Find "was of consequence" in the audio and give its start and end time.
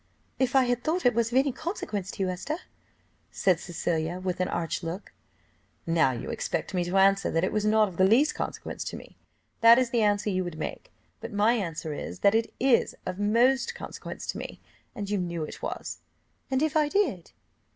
12.59-14.25